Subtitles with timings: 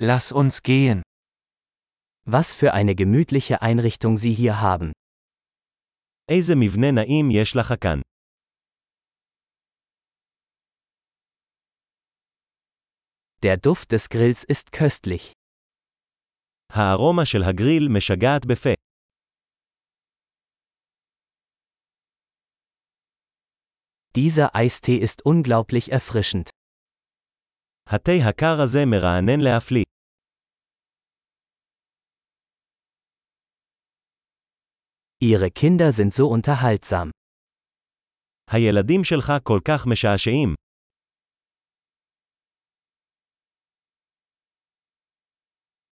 [0.00, 1.02] Lass uns gehen.
[2.24, 4.92] Was für eine gemütliche Einrichtung Sie hier haben.
[6.30, 8.00] איזה מבנה נעים יש לך כאן.
[13.42, 15.32] Der Duft des Grills ist köstlich.
[16.72, 18.74] הארומה של הגריל משגעת בפה.
[24.16, 26.50] Dieser Eistee ist unglaublich erfrischend.
[27.90, 29.84] התה הקר הזה מרענן להפליא.
[35.23, 37.11] Ihre Kinder sind so unterhaltsam.
[38.51, 40.55] הילדים שלך כל כך משעשעים.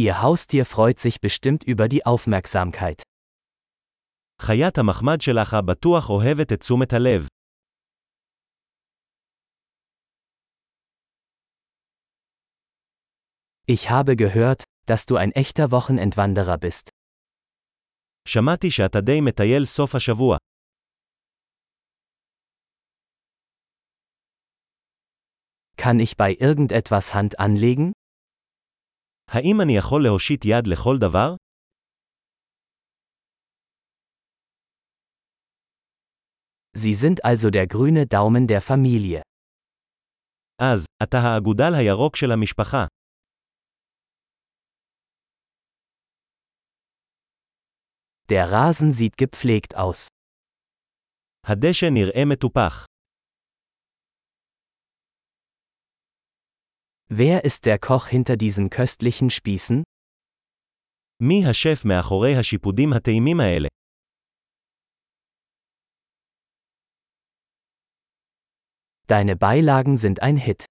[0.00, 3.02] Ihr Haustier freut sich bestimmt über die Aufmerksamkeit.
[4.42, 7.26] חיית המחמד שלך בטוח אוהבת את תשומת הלב.
[13.70, 16.90] Ich habe gehört, dass du ein echter Wochenendwanderer bist.
[18.32, 20.36] שמעתי שאתה די מטייל סוף השבוע.
[25.76, 27.92] Kann ich bei irgendetwas Hand anlegen?
[29.28, 31.34] האם אני יכול להושיט יד לכל דבר?
[36.76, 39.22] Sie sind also der grüne Daumen der Familie.
[40.62, 42.86] אז, אתה האגודל הירוק של המשפחה.
[48.30, 50.08] Der Rasen sieht gepflegt aus.
[51.46, 52.86] הדשא נראה מטופח.
[57.10, 59.82] Wer ist der Koch hinter diesen köstlichen Spießen?
[61.22, 63.68] מי השף מאחורי השיפודים הטעימים האלה?
[69.08, 70.64] Deine Beilagen sind ein Hit.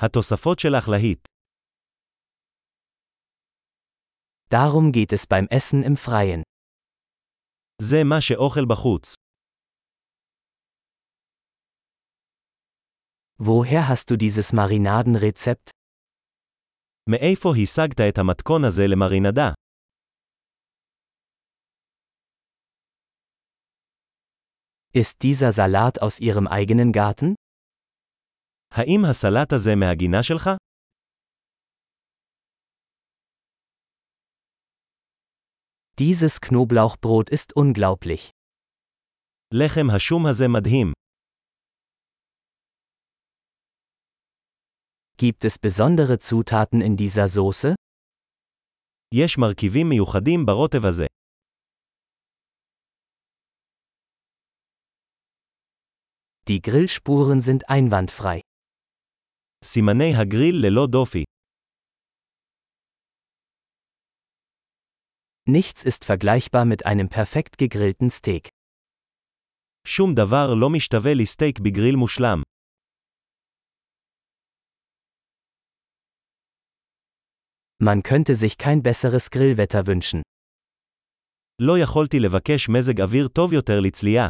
[0.00, 1.28] התוספות שלך להיט.
[4.50, 6.42] Darum geht es beim Essen im Freien.
[7.82, 9.14] זה מה שאוכל בחוץ.
[13.38, 15.70] Woher hast du dieses Marinadenrezept?
[17.10, 19.50] מאיפה השגת את המתכון הזה למרינדה?
[24.96, 27.34] Ist dieser Salat aus Ihrem eigenen Garten?
[28.74, 30.50] האם הסלט הזה מהגינה שלך?
[35.98, 38.30] Dieses Knoblauchbrot ist unglaublich.
[39.54, 40.92] לחם השום הזה מדהים.
[45.16, 47.74] Gibt es besondere Zutaten in dieser Soße?
[49.14, 51.06] יש מרכיבים מיוחדים ברוטב הזה.
[56.48, 58.40] Die Grillspuren sind einwandfrei.
[59.64, 61.24] סימני הגריל ללא דופי.
[65.48, 68.48] Nichts ist vergleichbar mit einem perfekt gegrillten Steak.
[69.86, 72.42] שום דבר לא משתווה לסטייק בגריל מושלם.
[77.82, 80.22] Man könnte sich kein besseres Grillwetter wünschen.
[81.58, 84.28] לא יכולתי לבקש מזג אוויר טוב יותר לצלייה.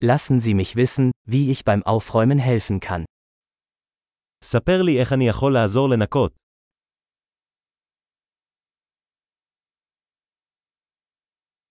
[0.00, 3.04] Lassen Sie mich wissen, wie ich beim Aufräumen helfen kann.
[4.44, 6.32] ספר לי איך אני יכול לעזור לנקות.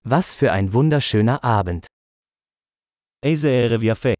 [0.08, 1.86] Was für ein wunderschöner Abend.
[3.26, 4.14] איזה ערב יפה.